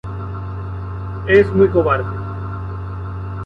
[1.27, 2.09] Es muy cobarde.